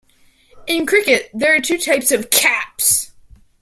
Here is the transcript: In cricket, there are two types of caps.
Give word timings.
In 0.65 0.87
cricket, 0.87 1.29
there 1.31 1.55
are 1.55 1.59
two 1.59 1.77
types 1.77 2.11
of 2.11 2.31
caps. 2.31 3.11